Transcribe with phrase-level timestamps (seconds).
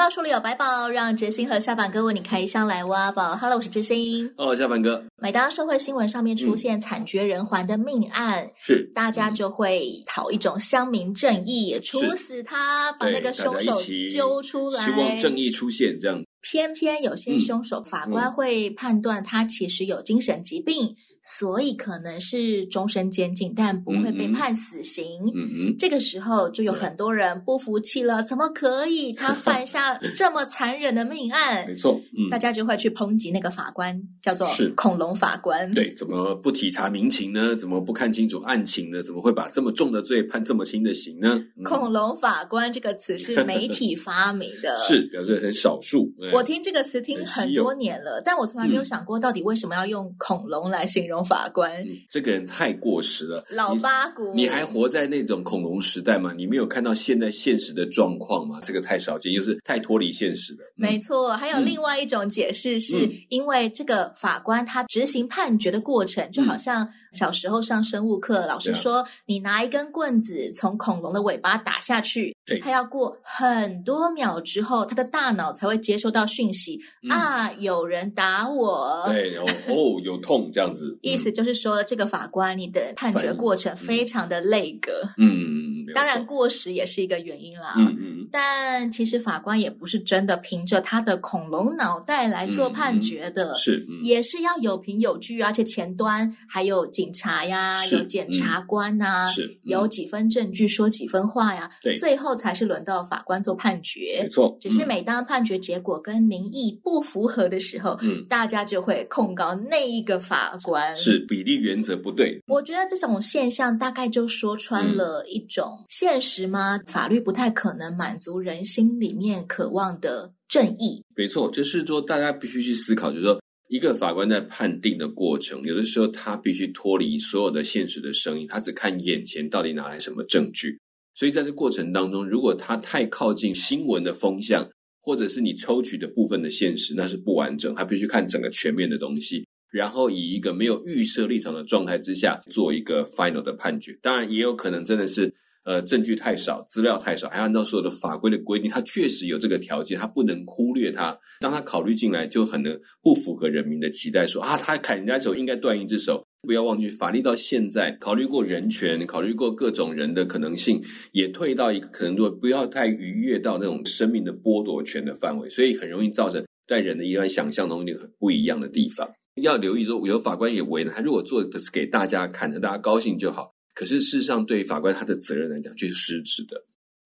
[0.00, 3.36] 百宝书里有百宝，让哲星和下凡哥为你开箱来挖宝。
[3.36, 4.32] Hello，我是哲星。
[4.34, 5.04] Hello，下凡哥。
[5.18, 13.78] 每当社会新闻上面出现惨绝人寰的命案，嗯、是大家就会讨一种乡民正义，处死他，把那个凶手
[14.10, 16.22] 揪出来，希望正义出现这样。
[16.40, 20.96] 偏偏有些凶手，法官会判断他其实有精神疾病。
[21.22, 25.04] 所以可能是终身监禁，但不会被判死刑。
[25.34, 29.12] 嗯嗯，这个时候就有很多人不服气了，怎么可以？
[29.12, 31.66] 他犯下 这么残忍的命案？
[31.68, 35.70] 没错，嗯，大家就会去抨击那个法官，叫做“恐龙法官”。
[35.72, 37.54] 对，怎么不体察民情呢？
[37.54, 39.02] 怎么不看清楚案情呢？
[39.02, 41.38] 怎么会把这么重的罪判这么轻的刑呢？
[41.58, 46.10] 嗯、“恐龙法官”这个词是媒体 发明的，是表示很少数。
[46.32, 51.09] 我听这个词听很多年了，但我从来没有想过，到底为什么要用恐龙来形容。
[51.24, 54.32] 法官，嗯，这个人太过时了，老八股。
[54.34, 56.32] 你还活在那种恐龙时代吗？
[56.36, 58.60] 你没有看到现在现实的状况吗？
[58.62, 60.58] 这个太少见，又是太脱离现实了。
[60.76, 80.98] 嗯、没错，还有另外一种解释，是因为这个法官他执行判决的过程，就好像小时候上生物课，老师说你拿一根棍子从恐龙的尾巴打下去，它要过很多秒之后，它的大脑才会接收到讯息、嗯、啊，有人打我，对，哦， 哦有痛这样子。
[81.02, 110.94] 意思就是说，这个法官你的判决过程非常的累格，嗯，当然过时也是一个原因啦，嗯嗯，但其实法官也不是真的凭着他的恐龙脑袋来做判决的，是，也是要有凭有据，而且前端还有警察呀，有检察官呐，是，有几分证据说几分话呀，对，最后才是轮到法官做判决，没错，只是每当判决结果跟民意不符合的时候，嗯，大家就会控告那一个法官。
[110.94, 116.76] 是比例原则不对，我觉得这种现象大概就说穿了一种现实吗？
[116.76, 121.02] 嗯、法律不太可能满足人心里面渴望的正义。
[121.16, 130.76] 没错，就是说大家必须去思考，就是说一个法官在判定的过程，有的时候他必须脱离所有的现实的声音，他只看眼前到底拿来什么证据。
[131.14, 134.68] 所以在这过程当中，如果他太靠近新闻的风向，
[135.00, 139.46] 或者是你抽取的部分的现实，那是不完整，他必须看整个全面的东西。
[139.70, 145.32] 然后以一个没有预设立场的状态之下做一个 final 的判决，当然也有可能真的是
[145.64, 151.18] 呃证据太少，资料太少，还按照所有的法规的规定，他确实有这个条件，他不能忽略他。
[151.40, 156.24] 当他考虑进来，就很能不符合人民的期待说，啊，他砍人家手应该断一只手。
[156.42, 160.82] 不要忘记，法律到现在考虑过人权，考虑过各种人的可能性，
[161.12, 169.06] 也退到一个可能说不要太逾越到那种生命的剥夺权的范围，所以很容易造成在人的一段想象中很不一样的地方。
[169.42, 171.02] 要留意说，有法官也为难他。
[171.02, 173.52] 如果做的是给大家看的，大家高兴就好。
[173.80, 176.62] 可是事实上，对法官他的责任来讲，却是失职的。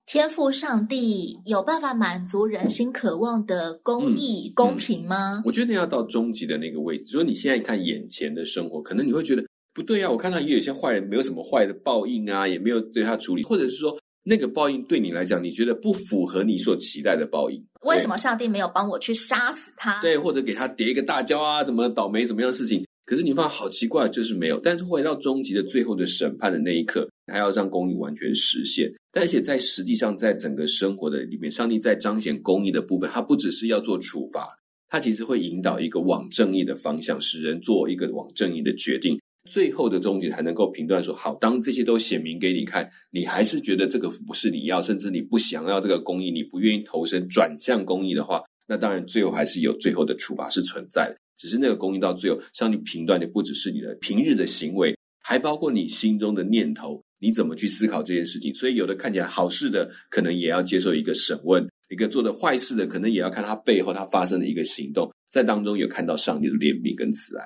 [0.06, 5.40] 天赋上帝有办法满足人心渴望的公义、嗯、公平吗？
[5.44, 7.04] 我觉得要到终极的那个位置。
[7.12, 10.10] 说你现在看眼前的生活，可能你会觉得不对啊。
[10.10, 13.96] 我看到也有些坏人，没有什么坏的报应啊，也没有对他处理，或者是说。
[14.26, 17.62] 那个报应对你来讲，你觉得不符合你所期待的报应？
[17.82, 20.00] 为什么上帝没有帮我去杀死他？
[20.00, 21.62] 对，或者给他叠一个大跤啊？
[21.62, 22.26] 怎么倒霉？
[22.26, 22.82] 怎么样的事情？
[23.04, 24.58] 可是你发现好奇怪，就是没有。
[24.58, 28.90] 但是回到终极的最后的审判的那一刻，还要让公义完全实现。
[29.12, 34.48] 但且在实际上，在整个生活的里面，上帝在彰显公义的部分，他不只是要做处罚，
[34.88, 39.20] 他其实会引导一个往正义的方向，使人做一个往正义的决定。
[39.50, 51.18] 最后的终极才能够评断说，好，当这些都显明给你看，你还是觉得这个不是你要，甚至你不想要这个公义，你不愿意投身转向公义的话，那当然最后还是有最后的处罚是存在的。
[51.36, 58.54] 只是那个公义到最后，上帝评断的不只是你的平日的行为，还包括你心中的念头，你怎么去思考这件事情。
[58.54, 67.44] 所以有的看起来好事的，可能也要接受一个审问；一个做的坏事的，可能也要看他背后他发生的一个行动，在当中有看到上帝的怜悯跟慈爱。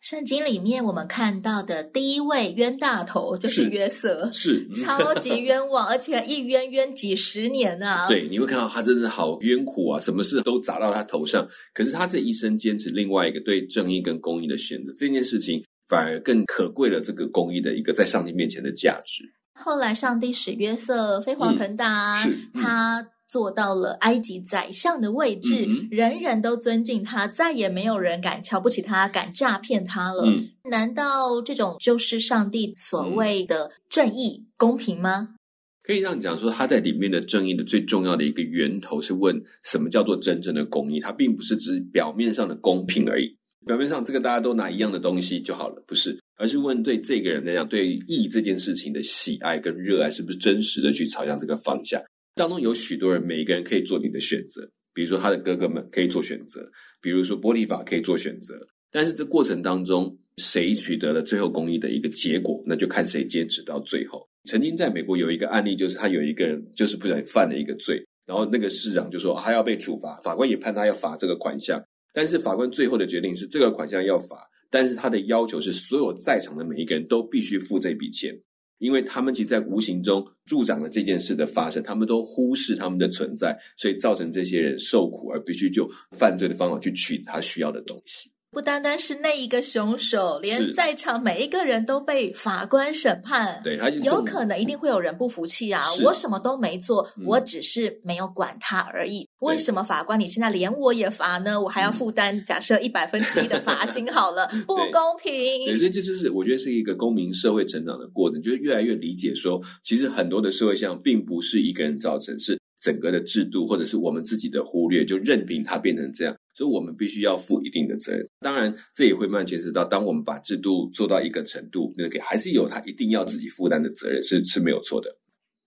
[0.00, 8.08] 圣经里面我们看到的第一位冤大头就是约瑟，是，是 超级冤枉，而且一冤冤几十年啊！
[8.08, 11.46] 对，你会看到他真的好冤苦啊，什么事都砸到他头上。
[11.74, 19.22] 可是他这一生坚持另外一个对正义跟公义的选择，这件事情反而更可贵了这个公义的一个在上帝面前的价值。
[19.52, 23.06] 后来上帝使约瑟飞黄腾达，嗯、他。
[23.30, 30.24] 做到了埃及宰相的位置，嗯、人人都尊敬他，再也没有人敢瞧不起他、敢诈骗他了。
[30.26, 35.36] 嗯、难道这种就是上帝所谓的正义、公平吗？
[35.84, 40.98] 可以这样讲说，他在里面的正义的最重要的一个源头是问什么叫做真正的公义？
[40.98, 43.36] 它并不是指表面上的公平而已。
[43.64, 52.00] 表面上这个大家都拿一样的东西就好了，不是，而是问对这个人来讲，对义这件事情的喜爱跟热爱是不是真实的去朝向这个方向？
[52.34, 56.60] 当中有许多人，每一个人可以做你的选择，比如说他的哥哥们可以做选择，
[57.00, 58.54] 比如说波提乏可以做选择，
[58.90, 64.26] 但是这过程当中谁取得了最后公益的一个结果，那就看谁坚持到最后。
[64.44, 71.82] 曾经在美国有一个案例，就是他有一个人就是不小心犯了一个罪，然后那个市长就说他要被处罚，法官也判他要罚这个款项。
[72.12, 78.34] 但是法官最后的决定是，这个款项要罚，但是他的要求是，所有在场的每一个人都必须付这笔钱，
[78.80, 85.88] 因为他们其实在无形中助长了这件事的发生，他们都忽视他们的存在，所以造成这些人受苦，而必须就
[86.18, 88.30] 犯罪的方法去取他需要的东西。
[88.52, 93.60] 不单单是那一个凶手，连在场每一个人都被法官审判。
[93.62, 95.84] 对，有可能一定会有人不服气啊！
[96.02, 99.28] 我什么都没做，嗯、我只是没有管他而已。
[99.38, 101.60] 为什么法官你现在连我也罚呢？
[101.60, 104.12] 我还要负担假设一百分之一的罚金？
[104.12, 105.32] 好了， 不公平。
[105.66, 116.34] 对，所以这就是我觉得是一个公民社会成长的过程，就是越来越理解说，其实很多的社会现象并不是一个人造成，是整个的制度或者是我们自己的忽略，就任凭它变成这样。
[116.54, 125.16] 所以我们必须要负一定的责任，当然这也会慢慢牵涉到，当我们把制度做到一个程度，那个还是有他一定要自己负担的责任，是是没有错的。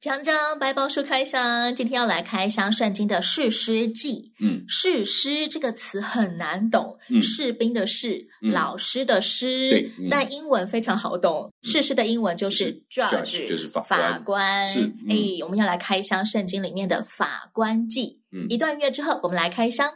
[0.04, 4.34] 讲讲白宝书开箱，今天要来开箱圣经的士师记。
[4.42, 11.50] 嗯，士师这个词很难懂，嗯、士兵的士，嗯、老师的师，对，嗯、但英文非常好懂。
[11.62, 14.68] 士师的英文就是 judge，就是法官。
[15.08, 18.20] 哎，我们要来开箱圣经里面的法官记。
[18.34, 19.90] 嗯，一段音乐之后，我们来开箱。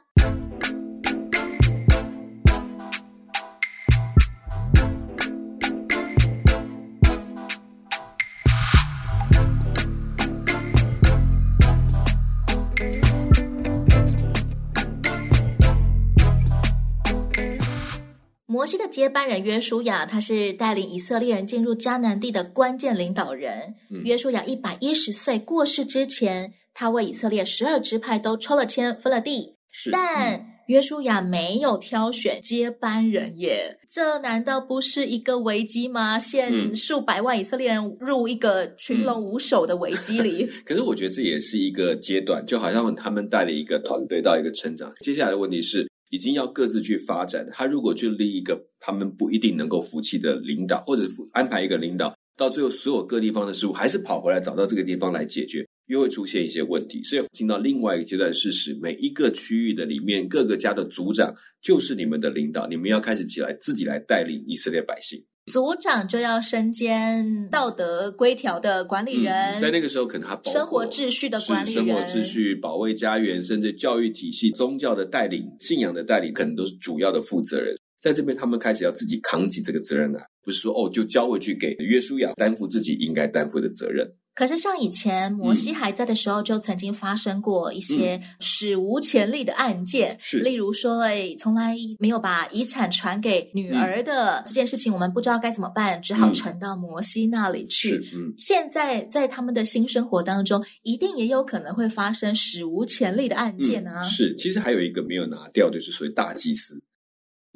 [18.98, 23.76] 接班人约书亚，他是带领以色列人进入迦南地的关键领导人。
[23.92, 29.54] 嗯、约书亚一百一十岁过世之前，他为以色列十二支派都抽了签，分了地。
[29.70, 36.18] 是但、嗯、约书亚没有挑选接班人耶，这难道不是一个危机吗？
[36.18, 40.50] 陷数百万以色列人入一个群龙无首的危机里。
[40.66, 44.92] 可是我觉得这也是一个阶段，就好像他们带了一个团队到一个成长。
[45.02, 45.88] 接下来的问题是。
[46.10, 47.48] 已经要各自去发展。
[47.52, 57.02] 他如果去立一个他们不一定能够服气的领导，或者安排一个领导，到最后所有各地方的事物还是跑回来找到这个地方来解决，又会出现一些问题。
[57.04, 65.24] 所以进到另外一个阶段，事实每一个区域的里面，各个家的族长就是你们的领导，你们要开始起来自己来带领以色列百姓。
[65.52, 77.76] 族长就要身兼道德规条的管理人，嗯，在那个时候可能他生活秩序的管理人，生活秩序、保卫家园，甚至教育体系、宗教的带领、信仰的带领，可能都是主要的负责人。
[78.00, 84.08] 在这边，他们开始要自己扛起这个责任来，不是说哦，就交回去给约书亚担负自己应该担负的责任。
[84.36, 90.14] 可是，像以前摩西还在的时候，就曾经发生过一些史无前例的案件。
[90.14, 97.96] 嗯、是，例如说，哎，从来没有把遗产传给女儿的、嗯、这件事情，我们不知道该怎么办，只好呈到摩西那里去。
[98.14, 104.04] 嗯，现在在他们的新生活当中，一定也有可能会发生史无前例的案件啊。
[104.04, 106.80] 嗯、是，其实还有一个没有拿掉，就是所谓大祭司。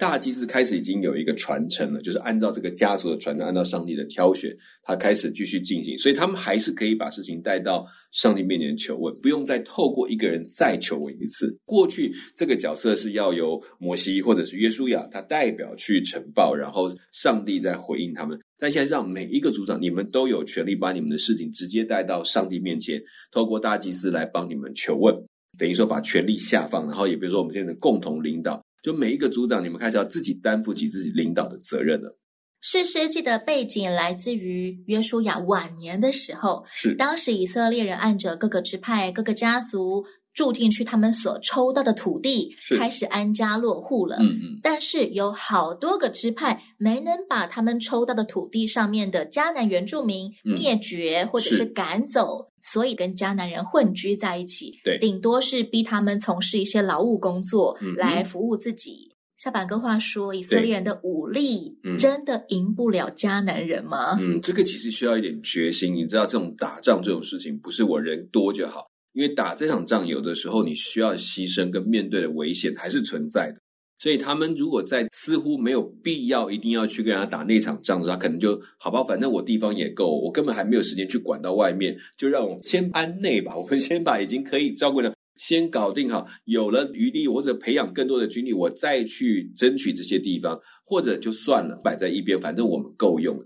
[0.02, 11.56] 大祭司开始已经有一个传承了，就是按照这个家族的传承，按照上帝的挑选，他开始继续进行，所以他们还是可以把事情带到上帝面前求问，不用再透过一个人再求问一次。
[11.66, 18.36] 过去这个角色是要由摩西或者是约书亚他代表去呈报，然后上帝再回应他们。
[18.58, 23.00] 但现在让每一个组长，你们都有权利把你们的事情直接带到上帝面前，
[23.32, 25.16] 透过大祭司来帮你们求问，
[25.60, 28.60] 等于说把权力下放，然后也比如说我们现在的共同领导。
[28.82, 32.18] 就每一个组长，你们开始要自己担负起自己领导的责任了。
[32.64, 44.18] 士师记的背景来自于约书亚晚年的时候，是当时以色列人按着各个支派、各个家族住进去他们所抽到的土地，开始安家落户了。
[44.20, 44.60] 嗯嗯。
[44.62, 52.50] 但是有好多个支派没能把他们抽到的土地上面的迦南原住民灭绝，或者是赶走。
[52.64, 59.10] 所以跟迦南人混居在一起，对，顶多是逼他们从事一些劳务工作来服务自己。
[59.10, 64.16] 嗯、下板哥话说，以色列人的武力真的赢不了迦南人吗？
[64.20, 65.96] 嗯，这个其实需要一点决心。
[65.96, 73.58] 你知道，这种打仗这种事情，不是我人多就好，因为打这场仗，有的时候你需要牺牲跟面对的危险还是存在的。
[74.00, 83.56] 所以他们如果在似乎没有必要一定要去跟他打那场仗的时候，他可能就好吧，反正我地方也够，我根本还没有时间去管到外面，就让我先安内吧。
[83.56, 93.40] 我们先把已经可以照顾的先搞定好，有了余力或者培养更多的军力，我再去争取这些地方，或者就算了，摆在一边，反正我们够用。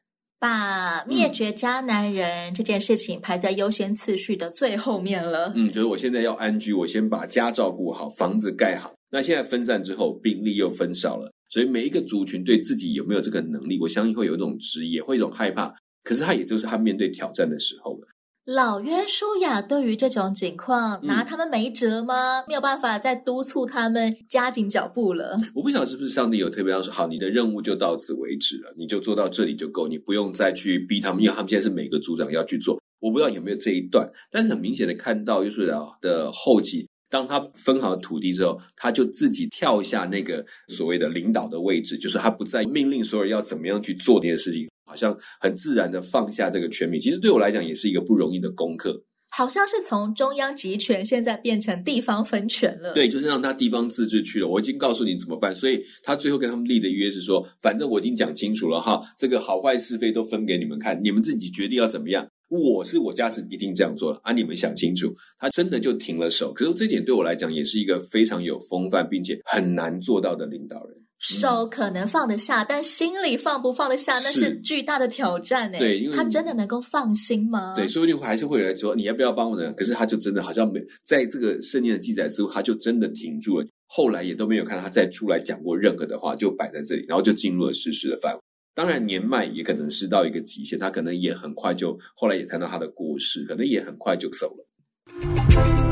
[0.46, 5.52] 把灭绝渣男人这件事情排在优先次序的最后面了。
[5.56, 8.94] 嗯，就是我现在要安居，我先把家照顾好，房子盖好。
[9.10, 15.74] 那现在分散之后，兵力又分少了，所以每一个族群对自己有没有这个能力，我相信会有一种质疑，也会一种害怕。
[16.04, 18.08] 可是他也就是他面对挑战的时候了。
[18.46, 22.42] 老约书亚对于这种情况拿他们没辙吗？
[22.42, 25.36] 嗯、没有办法再督促他们加紧脚步了。
[25.56, 32.80] 我不晓得是不是上帝有特别要说，好，你的任务就到此为止了，你就做到这里就够，你不用再去逼他们，因为他们现在是每个组长要去做。
[33.00, 36.88] 我不知道有没有这一段，但是很明显的看到约书亚的后继。
[37.10, 47.02] 当他分好土地之后，他就自己跳下那个所谓的领导的位置，就是他不再命令所有人要怎么样去做这件事情，好像很自然的放下这个权柄。
[47.02, 49.04] 其实对我来讲也是一个不容易的功课。
[49.32, 52.94] 好像是从中央集权现在变成地方分权了。
[52.94, 54.48] 对，就是让他地方自治去了。
[54.48, 62.26] 我已经告诉你怎么办，所以他最后跟他们立的约是说，反正我已经讲清楚了哈，这个好坏是非都分给你们看，你们自己决定要怎么样。
[62.48, 64.32] 我是我家是一定这样做的啊！
[64.32, 66.54] 你们想清楚，他真的就停了手。
[66.54, 70.96] 可是这点对我来讲也是一个非常有风范，并且很难做到的领导人。
[71.18, 75.80] 手可能放得下，嗯、但心里放不放得下，那是巨大的挑战呢。
[75.80, 77.74] 对，因为他真的能够放心吗？
[77.76, 79.74] 对，说不定还是会有人说你要不要帮我呢？
[79.74, 83.68] 可是他就真的好像没在这个圣经的记载之后，他就真的停住了。
[83.88, 88.40] 后来也都没有看到他再出来讲过任何的话，就摆在这里，然后就进入了实施的范围。
[88.74, 95.85] 当然，年迈也可能是到一个极限，他可能也很快就后来也谈到他的过世，可能也很快就走了。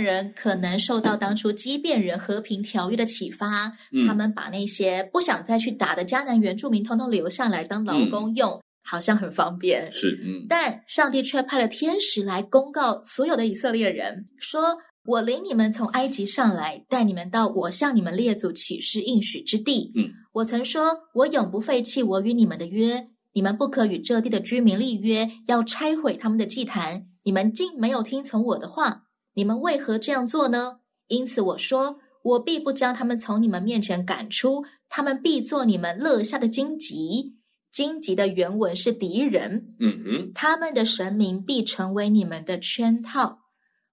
[0.00, 9.92] 人可能受到当初畸变人和平条约的启发，嗯、他们把那些不想再去打的迦南原住民通通留下来当劳工用，嗯、好像很方便。
[9.92, 10.46] 是，嗯。
[10.48, 19.92] 但上帝却派了天使来公告所有的以色列人，说：“我领你们从埃及上来，带你们到我向你们列祖起誓应许之地。
[19.94, 27.06] 嗯，我曾说，我永不废弃我与你们的约，你们不可与这地的居民立约，要拆毁他们的祭坛。
[27.22, 29.02] 你们竟没有听从我的话。”
[29.36, 30.78] 你们为何这样做呢？
[31.08, 37.36] 因此我说，我必不将他们从你们面前赶出，他们必做你们乐下的荆棘。
[37.70, 39.76] 荆棘的原文是敌人。
[39.78, 43.40] 嗯哼，他们的神明必成为你们的圈套。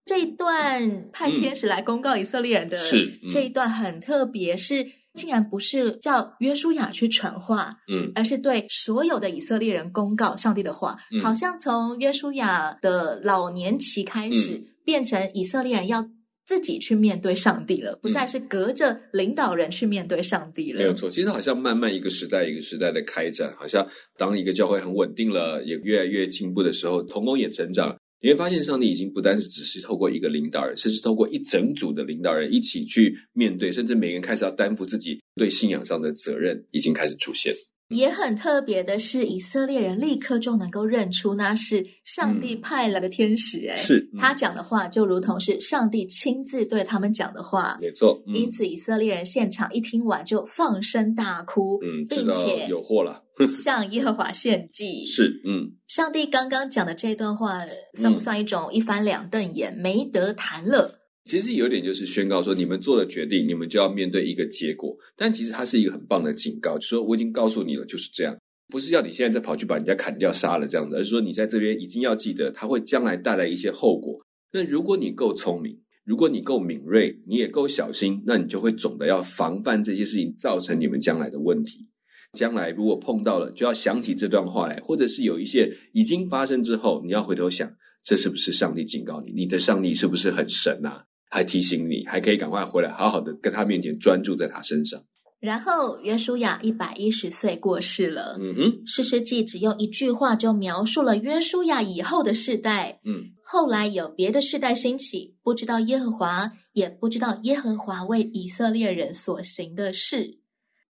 [0.06, 14.54] 这一段派天使来公告以色列人的，是、嗯、这一段很特别，是竟然不是叫约书亚去传话，嗯，而是对所有的以色列人公告上帝的话，嗯、好像从约书亚的老年期开始。
[14.54, 16.10] 嗯变成以色列人要
[16.46, 20.80] 自己去面对上帝了，不再是隔着领导人去面对上帝了。
[20.80, 23.88] 嗯、没有错，其实好像慢慢一个时代一个时代的开展，好像
[24.18, 37.54] 当一个教会很稳定了，也越来越进步的时候，同工也成长，你会发现上帝已经不单是只是透过一个领导人，甚至透过一整组的领导人一起去面对，甚至每个人开始要担负自己对信仰上的责任，已经开始出现。
[37.90, 43.60] 也很特别的是，以色列人立刻就能够认出那是上帝派来的天使。
[43.68, 48.24] 诶，是、嗯、他讲的话就如同是上帝亲自对他们讲的话，没错。
[48.28, 53.24] 嗯、因此，以色列人现场一听完就放声大哭，嗯，并且有祸了，
[53.62, 55.06] 向耶和华献祭。
[55.06, 57.62] 是，嗯，上帝刚刚讲的这段话，
[57.94, 61.03] 算不算一种一翻两瞪眼，没得谈了？
[61.26, 64.96] 其实有点就是宣告说，你们做了决定，你们就要面对一个结果。
[65.16, 68.38] 但其实它是一个很棒的警告，就说我已经告诉你了，就是这样，
[68.68, 74.20] 不是要你现在再跑去把人家砍掉杀了这样子，而是说你在这边一定要记得，它会将来带来一些后果。
[74.52, 81.88] 那如果你够聪明，如果你够敏锐，你也够小心，那你就会总的要防范这些事情造成你们将来的问题。
[82.34, 87.72] 将来如果碰到了，就要想起这段话来，或者是有一些已经发生之后，你要回头想，
[88.04, 89.32] 这是不是上帝警告你？
[89.32, 91.06] 你的上帝是不是很神啊？
[91.34, 95.04] 还提醒你，还可以赶快回来，好好的跟他面前专注在他身上。
[95.40, 98.38] 然后约书亚一百一十岁过世了。
[98.40, 103.00] 嗯哼，士师记只用一句话就描述了约书亚以后的世代。
[103.04, 110.38] 嗯，后来有别的世代兴起，不知道耶和华，也不知道耶和华为以色列人所行的事。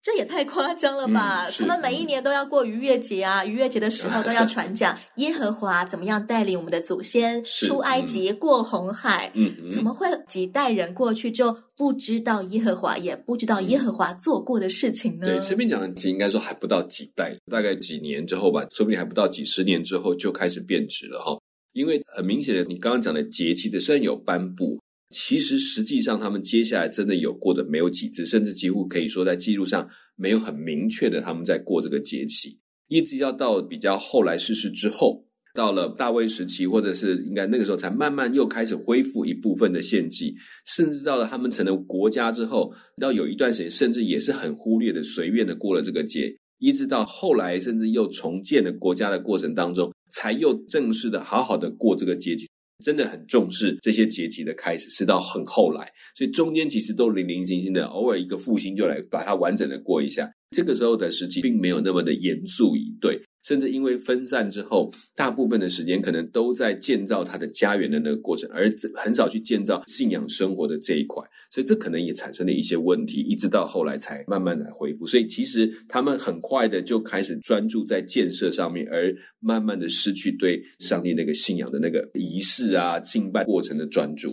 [0.01, 1.46] 这也太夸张了吧！
[1.46, 9.29] 嗯、他们每一年都要过逾越节啊，逾越节的时候都要传讲 耶和华怎么样带领我们的祖先出埃及、过红海。
[9.36, 15.27] 嗯，嗯怎么会几代人过去就不知道耶和华，也不知道耶和华做过的事情呢？
[15.27, 21.38] 对，前面讲的其实应该说还不到几代，大概几年之后吧，说不定还不到几十年之后就开始变质了哈。
[21.74, 24.79] 因为很明显的，你刚刚讲的节期的虽然有颁布。
[25.12, 35.25] 其实，实际上，他们接下来真的有过的没有几次，甚至几乎可以说在记录上没有很明确的他们在过这个节气，一直要到比较后来逝世之后，
[35.56, 40.36] 到了大卫时期，或者是应该那个时候，才慢慢又开始恢复一部分的献祭，
[40.68, 52.48] 甚至到了他们成了国家之后，到有一段时间，甚至也是很忽略的、随便的过了这个节，一直到后来，甚至又重建了国家的过程当中，才又正式的好好的过这个节气。
[52.84, 60.30] 真的很重视这些节气的开始，是到很后来，所以中间其实都零零星星的，偶尔一个复兴就来把它完整的过一下。
[60.52, 63.22] 这个时候的时期并没有那么的严肃以对。
[63.50, 75.08] 甚至因为分散之后，大部分的时间可能都在建造他的家园的那个过程，而很少去建造信仰生活的这一块，所以这可能也产生了一些问题，一直到后来才慢慢的恢复。
[75.08, 84.29] 所以其实他们很快的就开始专注在建设上面，而慢慢的失去对上帝那个信仰的那个仪式啊、敬拜过程的专注。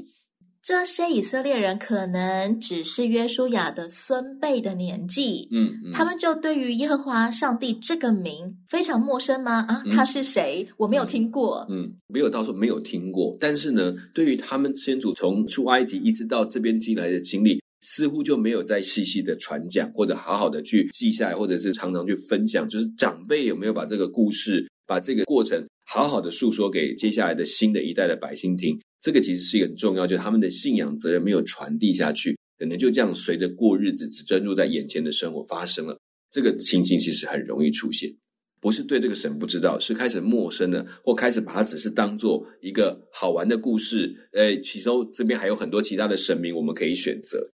[0.67, 9.65] 这些以色列人可能只是约书亚的孙辈的年纪，嗯，嗯，他们就对于耶和华上帝这个名非常陌生吗？
[9.69, 10.67] 啊，他是谁？
[10.77, 28.79] 我没有听过，嗯，嗯，没有到说没有听过，但是呢，对于他们先祖从出埃及一直到这边进来的经历，似乎就没有再细细的传讲，或者好好的去记下来，或者是常常去分享，就是长辈有没有把这个故事，把这个过程好好的诉说给接下来的新的一代的百姓听。
[29.01, 35.97] 这个其实是一个很重要，就是他们的信仰责任没有传递下去，可能就这样随着过日子，只专注在眼前的生活发生了。
[36.29, 38.13] 这个情形其实很容易出现，
[38.61, 44.13] 不是对这个神不知道，是开始陌生的，或开始把它只是当做一个好玩的故事。
[44.33, 47.49] 呃，其中这边还有很多其他的神明，我们可以选择。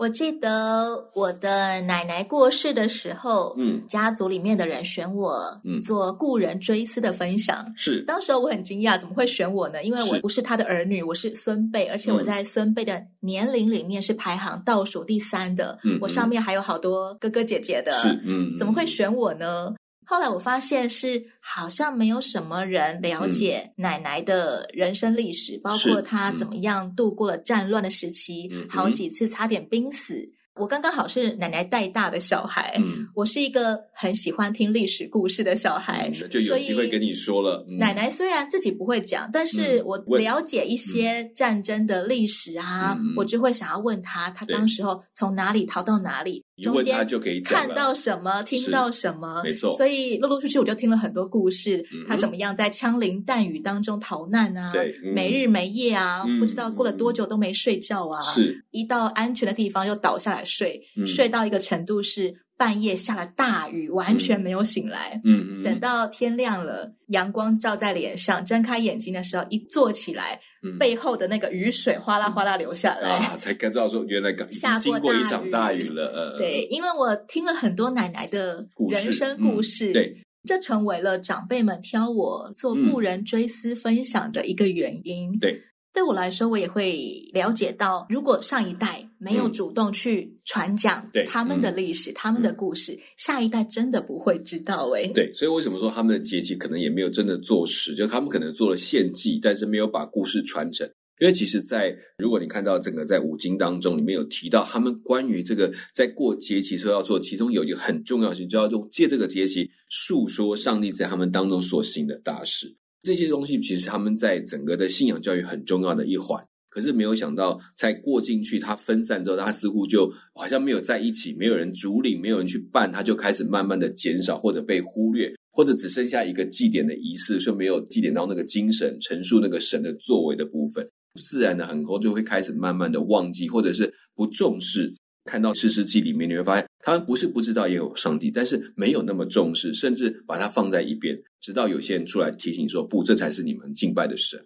[0.00, 7.70] 我记得我的奶奶过世的时候，嗯，家族里面的人选我，嗯，做故人追思的分享。
[7.76, 9.84] 是，当时候我很惊讶，怎么会选我呢？
[9.84, 15.78] 因为我不是他的儿女，我是孙辈，而且我在孙辈的年龄里面是排行倒数第三的。
[15.84, 19.74] 嗯，我上面还有好多哥哥姐姐的，是，嗯，怎么会选我呢？
[20.10, 30.28] 后来我发现是好像没有什么人了解奶奶的人生历史，嗯、包括她怎么样度过了战乱的时期，嗯、好几次差点濒死。
[30.56, 37.64] 我刚刚好是奶奶带大的小孩，嗯，我是一个很喜欢听历史故事的小孩，嗯、就有机会跟你说了。
[37.70, 47.06] 嗯、奶奶虽然自己不会讲，但是我了解一些战争的历史啊，嗯、我就会想要问他，他当时候从哪里逃到哪里，中间
[47.42, 49.76] 看到什么，听到什么，没错。
[49.76, 60.44] 所以陆陆续续我就听了很多故事，嗯、他怎么样在枪林弹雨当中逃难啊，对，嗯、没日没夜啊，嗯、不知道过了多久都没睡觉啊，是一到安全的地方又倒下来。
[60.44, 65.18] 睡睡到一个程度是半夜下了大雨，完全没有醒来。
[65.24, 70.38] 嗯嗯，等到天亮了，阳光照在脸上，睁开眼睛的时候，一坐起来，
[70.78, 76.36] 背后的那个雨水哗啦哗啦流下来，啊，才知道说原来刚下过经过一场大雨了。
[76.36, 85.38] 对，因为我听了很多奶奶的人生故事，对，这成为了长辈们挑我做故人追思分享的一个原因。
[85.38, 85.62] 对。
[85.92, 86.96] 对我来说，我也会
[87.32, 94.88] 了解到，如果上一代没有主动去传讲他们的历史、嗯、他们的故事，嗯、下一代真的不会知道。
[94.94, 97.94] 诶，对，所以为什么说他们的节期可能也没有真的做实？
[97.94, 100.90] 就他们可能做了献祭，但是没有把故事传承。
[101.20, 112.74] 因为其实在，在如果你看到整个在五经当中，里面有提到他们关于这个在过节期时候要做，其中有一个很重要性，就要用借这个节期述说上帝在他们当中所行的大事。
[113.02, 130.88] 这些东西其实他们在整个的信仰教育很重要的一环，可是没有想到，在过进去，它分散之后，它似乎就好像没有在一起，没有人主领，没有人去办，它就开始慢慢的减少，或者被忽略，或者只剩下一个祭典的仪式，就没有祭典到那个精神，陈述那个神的作为的部分，
[131.20, 134.94] 自然的很多就会开始慢慢的忘记，或者是不重视。
[135.26, 141.16] 看到诗诗记里面，你会发现他们不是不知道也有上帝，但是没有那么重视，甚至把它放在一边。
[141.40, 144.40] 直到有些人出来提醒说：“不，这才是你们敬拜的神。”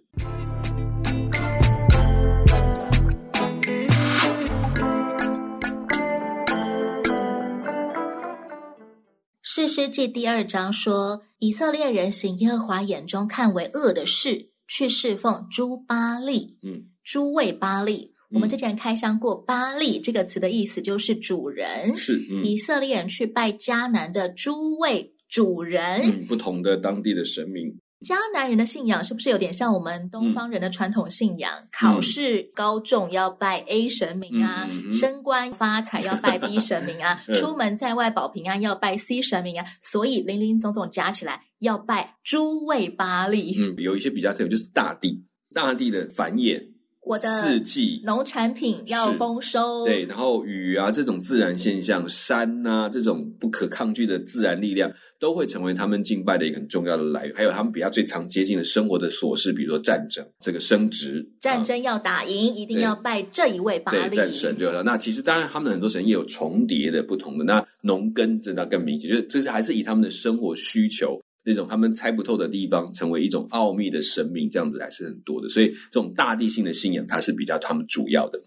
[9.57, 18.13] 士师记第二章说，以色列人行耶和华眼中看为恶的事，去侍奉诸巴利，嗯，诸位巴利。
[18.33, 21.97] 我们之前开箱过“巴利”这个词的意思，就是主人。
[21.97, 27.79] 是，嗯、以色列人去拜迦南的诸位主人，嗯，不同的当地的神明。
[28.05, 31.51] 迦南人的信仰是不是有点像我们东方人的传统信仰？
[31.55, 43.57] 嗯、考试高中要拜 A 神明啊，升官发财要拜 B 神明啊， 嗯、出门在外保平安要拜 C 神明啊，所以林林总总加起来要拜诸位巴力。
[43.59, 46.74] 嗯，有一些比较特别，就是大地，大地的繁衍。
[47.05, 57.35] 我的四季农产品要丰收，对，然后雨啊这种自然现象，山啊这种不可抗拒的自然力量，都会成为他们敬拜的一个很重要的来源。
[57.37, 64.57] 还有他们比较最常接近的生活的琐事，比如说战争，这个升职，战争要打赢，啊、一定要拜这一位对战神。
[64.57, 67.45] 对，那其实当然他们很多神也有重叠的不同的。
[67.45, 71.21] 那农耕真的更明显，就是这是还是以他们的生活需求。
[71.45, 75.49] 那种他们猜不透的地方，成为一种奥秘的神明，这样子还是很多的。
[75.49, 78.41] 所以，这种大地性的信仰，它是比较他们主要的。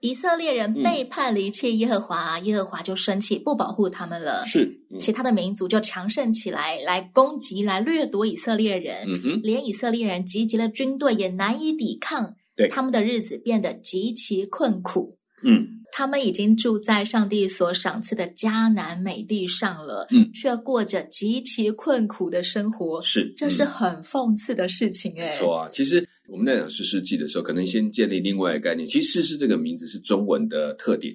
[0.00, 4.44] 以色列人背叛离弃耶和华，嗯、耶和华就生气，不保护他们了。
[4.46, 9.04] 是，嗯、其他的民族就强盛起来，来攻击，来掠夺以色列人。
[9.06, 12.34] 嗯哼，连以色列人集结了军队也难以抵抗。
[12.56, 15.18] 对，他们的日子变得极其困苦。
[15.44, 15.81] 嗯。
[15.94, 25.28] 他们已经住在上帝所赏赐的迦南美地上了，嗯，却过着极其困苦的生活，是，这是很讽刺的事情哎。
[25.28, 28.88] 没错啊，其实我们在讲四世纪的时候，可能先建立另外一个概念。
[28.88, 31.14] 其实世世这个名字是中文的特点，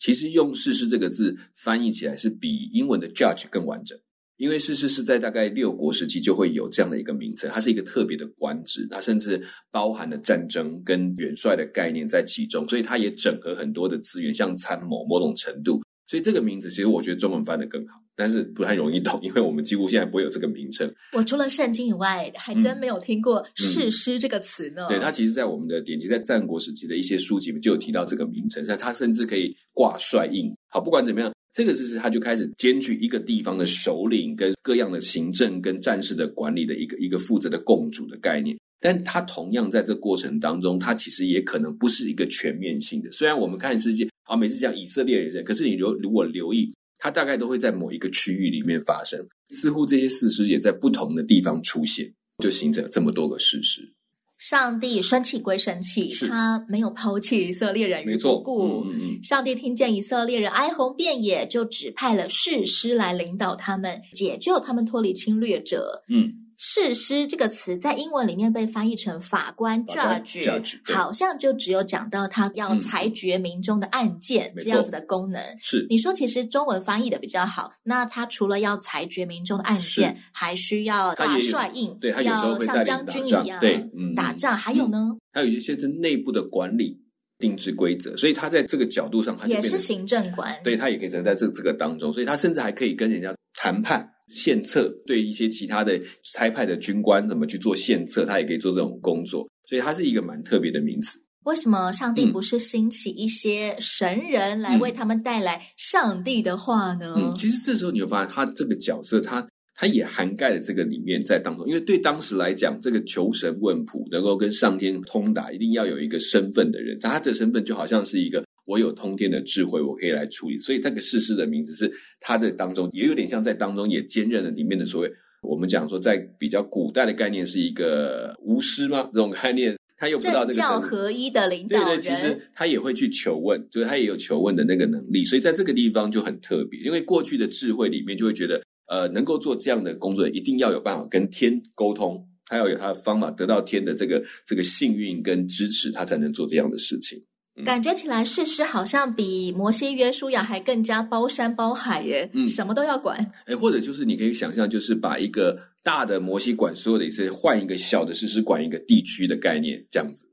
[0.00, 3.96] 其实用世世这个字翻译起来是比英文的 judge 更完整。
[4.36, 15.80] 因为士师是在大概六国时期就会有这样的一个名称，它是一个特别的官职，它甚至包含了战争跟元帅的概念在其中，所以它也整合很多的资源，像参谋某种程度。
[16.08, 20.88] 所以这个名字其实我觉得中文翻的更好，但是不太容易懂，因为我们几乎现在不会有这个名称。
[21.14, 24.82] 我除了圣经以外，还真没有听过士师这个词呢。
[24.84, 30.54] 嗯嗯、对，它其实，在我们的典籍，在战国时期的一些书籍里面就有提到这个名称，像它甚至可以挂帅印。
[30.68, 31.32] 好，不管怎么样。
[31.56, 43.10] 这个是他就开始兼具一个地方的首领跟各样的行政跟战事的管理的一个一个负责的共主的概念，但他同样在这过程当中，他其实也可能不是一个全面性的。
[43.10, 53.90] 虽然我们看世界啊，每次讲以色列人，可是你留如果留意，他大概都会在某一个区域里面发生，似乎这些事实也在不同的地方出现，就形成了这么多个事实。
[54.38, 58.84] 上帝生气归生气，他没有抛弃以色列人于不顾。
[58.84, 66.04] 嗯嗯、上帝听见以色列人哀鸿遍野，就指派了士师来领导他们，解救他们脱离侵略者。
[66.08, 66.45] 嗯。
[66.58, 75.42] 士师这个词在英文里面被翻译成法官 （judge），好像就只有讲到他要裁决民众的案件这样子的功能。
[75.62, 77.72] 是你说，其实中文翻译的比较好。
[77.82, 84.56] 那他除了要裁决民众的案件，还需要大帅印，对，他有时候会像将军一样，对，打仗。
[84.56, 86.98] 还有呢，还有一些是内部的管理、
[87.38, 90.56] 定制规则，所以他在这个角度上，他也是行政官。
[90.64, 94.10] 对，他也可以存在这这个当中，所以他甚至还可以跟人家谈判。
[94.28, 96.00] 献策，对一些其他的
[96.32, 101.18] 差派的军官怎么去做献策，他也可以做这种工作，所以他是一个蛮特别的名词。
[101.44, 107.14] 为什么上帝不是兴起一些神人来为他们带来上帝的话呢？
[107.16, 118.44] 嗯，其实这时候你会发现，他这个角色，他他也涵盖了这个里面在当中，因为对当时来讲，这个求神问卜能够跟上天通达，一定要有一个身份的人，他这个身份就好像是一个。
[118.66, 120.60] 我有通天的智慧，我可以来处理。
[120.60, 125.10] 所以这个世事的名字是他在当中也有点像在当中也兼任了里面的所谓
[125.42, 129.08] 我们讲说在比较古代的概念是一个巫师吗？
[129.14, 135.24] 这种概念他又不到这个政教合一的领导人，对对，其实他也会去求问，就是他也有求问的那个能力。
[135.24, 147.22] 所以在这个地方就很特别，因为过去的智慧里面就会觉得，呃，能够做这样的工作，一定要有办法跟天沟通，还要有他的方法得到天的这个这个幸运跟支持，他才能做这样的事情。
[147.64, 153.18] 感觉起来，士师好像比摩西、约书亚还更加包山包海耶，嗯，什么都要管。
[153.46, 160.24] 哎，或者就是你可以想象，就是把一个大的摩西管所有的以色列，换一个小的士师管一个地区的概念，这样子。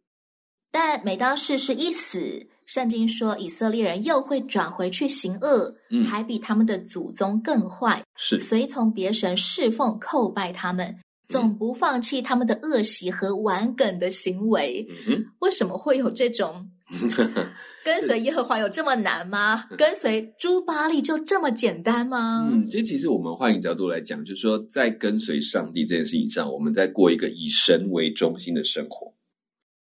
[0.72, 10.98] 但每当士师一死，圣经说以色列人又会转回去行恶，嗯，还比他们的祖宗更坏，是随从别神侍奉叩拜他们。
[11.30, 14.86] 总不放弃他们的恶习和顽梗的行为。
[14.90, 16.70] 嗯哼，为什么会有这种
[17.84, 19.66] 跟随耶和华有这么难吗？
[19.78, 22.48] 跟随朱巴力就这么简单吗？
[22.50, 29.14] 嗯，所以其实我们换一个角度来讲，就是说，在跟随上帝这件事情上，我们在过一个以神为中心的生活，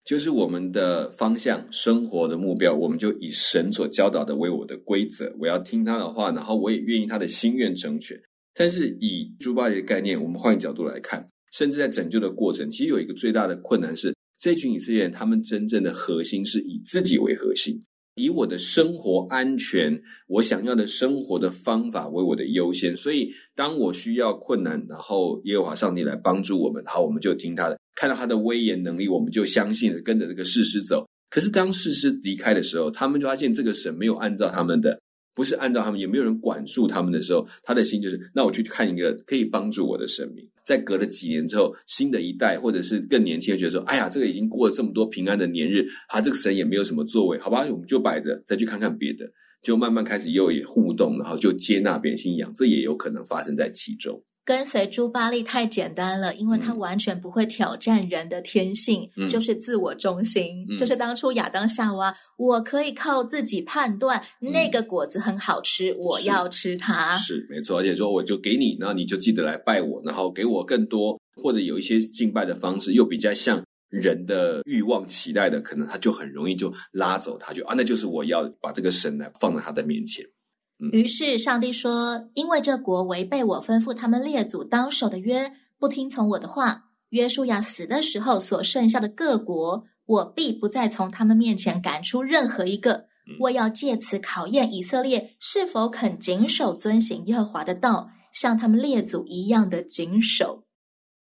[0.06, 8.18] 就是我们的方向、生活的目标，我们就以神所教导的为我的规则，我要听他的话，然后我也愿意他的心愿成全。
[8.56, 17.84] 但是以诸巴力的概念，我们换一个角度来看，甚至在拯救的过程，其实有一个最大的困难是，这群以色列人，他们真正的核心是以自己为核心，
[18.16, 22.96] 以我的生活安全、我想要的生活的方法为我的优先。
[22.96, 31.06] 所以，当我需要困难，然后耶和华上帝来帮助我们，好，我们就听他的，看到他的威严能力，我们就相信跟着这个士师走。
[31.30, 34.98] 可是，当士师离开的时候，他们就发现这个神没有按照他们的。
[35.34, 40.48] 不是按照他们，也没有人管束他们的时候，他的心就是：那我去看一个可以帮助我的神明。
[40.66, 49.26] 在隔了几年之后，新的一代或者是更年轻的觉得说：哎呀，这个已经过了这么多平安的年日，啊、这个神也没有什么作为，好吧，我们就摆着，再去看看别的，
[49.64, 54.22] 就慢慢开始又也互动，然后就接纳别人信仰，这也有可能发生在其中。
[54.50, 60.66] 跟随朱巴力太简单了，因为他完全不会挑战人的天性，嗯、就是自我中心。
[60.68, 67.16] 嗯、就是当初亚当夏娃，我可以靠自己判断、嗯、那个果子很好吃，我要吃它。
[67.18, 80.26] 是，是没错，而且说我就给你，然后你就记得来拜我，然后给我更多，或者有一些敬拜的方式又比较像人的欲望期待的，可能他就很容易就拉走他，就啊，那就是我要把这个神来放在他的面前。
[80.94, 93.08] 于是上帝说：“因为这国违背我吩咐他们列祖当守的约，不听从我的话，约书亚死的时候所剩下的各国，我必不再从他们面前赶出任何一个。
[93.42, 100.64] 我要借此考验以色列是否肯谨守遵行耶和华的道，像他们列祖一样的谨守。”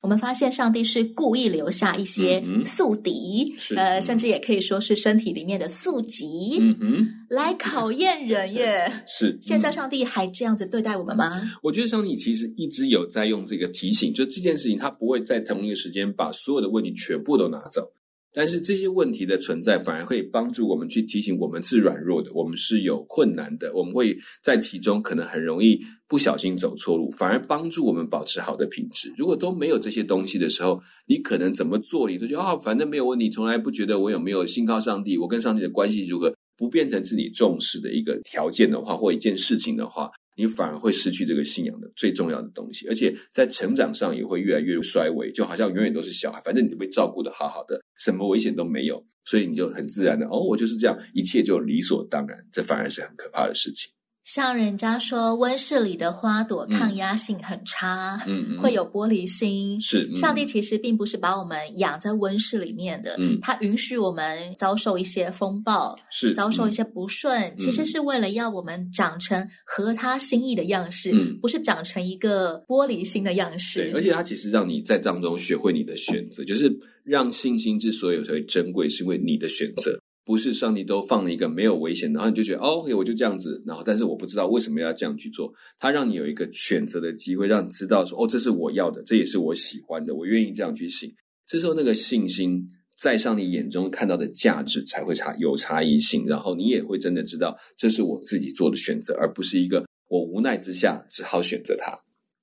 [0.01, 8.91] 我们发现上帝是故意留下一些宿敌，嗯、呃，嗯、甚至也可以说是身体里面的宿疾，嗯哼，来考验人耶。
[9.05, 11.41] 是，现在上帝还这样子对待我们吗？
[11.61, 17.93] 我觉得上帝其实一直有在用这个提醒，就这件事情，他不会在同一个时间把所有的问题全部都拿走。
[18.33, 29.13] 但是这些问题的存在，反而可以帮助我们去提醒我们是软弱的，我们是有困难的，我们会在其中可能很容易不小心走错路，反而帮助我们保持好的品质。
[29.17, 40.09] 如果都没有这些东西的时候，你可能怎么做你都觉得啊，反正没有问题，从来不觉得我有没有信靠上帝，我跟上帝的关系如何，不变成是你重视的一个条件的话，或一件事情的话。
[40.35, 53.91] 你反而会失去这个信仰的最重要的东西，而且在成长上也会越来越衰微，就好像永远都是小孩，反正你被照顾的好好的，什么危险都没有，所以你就很自然的，哦，我就是这样，一切就理所当然，这反而是很可怕的事情。
[54.23, 59.79] 像人家说温室里的花朵抗压性很差，嗯，会有玻璃心。
[59.81, 73.91] 是，嗯、上帝其实并不是把我们养在温室里面的，嗯，他允许我们遭受一些风暴，是遭受一些不顺，嗯、其实是为了要我们长成合他心意的样式，嗯，不是长成一个玻璃心的样式。
[73.91, 76.71] 对，而且他其实让你在当中学会你的选择，就是
[77.03, 80.00] 让信心之所以有时候珍贵，是因为你的选择。
[80.31, 85.53] 不是上帝都放了一个没有危险，然后你就觉得哦，OK，我就这样子，然后但是我不知道为什么要这样去做。
[85.77, 91.13] 他让你有一个选择的机会，让你知道说哦，这是我要的，这也是我喜欢的，我愿意这样去行。
[91.45, 92.65] 这时候那个信心
[92.97, 101.91] 在上帝眼中看到的价值才会差有差异性，然后你也会真的知道这是我自己做的选择，而不是一个我无奈之下只好选择它。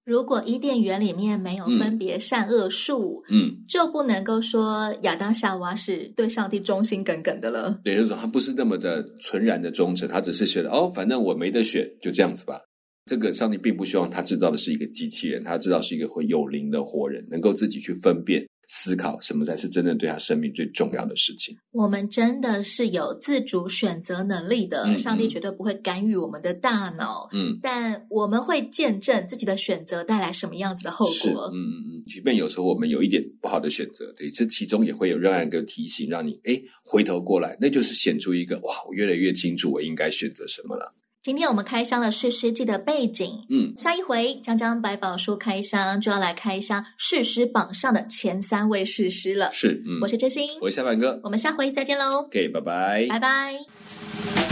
[0.09, 7.79] 如果伊甸园里面没有分别善恶树，嗯，嗯，就不能够说亚当夏娃是对上帝忠心耿耿的了。
[7.85, 12.59] 也，就是说他不是那么的纯然的忠诚，他只是觉得哦，反正我没得选，就这样子吧。
[13.05, 18.47] 这个上帝并不希望他制造的是一个机器人，他知道是一个会有灵的活人，能够自己去分辨。
[18.68, 21.57] 思考什么才是真正对他生命最重要的事情。
[21.72, 27.28] 我们真的是有自主选择能力的，嗯、上帝绝对不会干预我们的大脑。
[27.33, 31.50] 嗯，但我们会见证自己的选择带来什么样子的后果。
[31.52, 40.94] 嗯嗯嗯，即便有时候我们有一点不好的选择，对，这其中也会有另外一个提醒，让你哎回头过来，那就是显出一个哇，我越来越清楚我应该选择什么了。
[41.20, 49.50] 今天我们开箱了世师记的背景，嗯，下一回将将百宝书开箱就要来开箱世师榜上的前三位世师了。
[49.52, 52.20] 是，嗯，我是真心，我是小满哥，我们下回再见喽。
[52.20, 54.48] OK，拜拜，拜拜。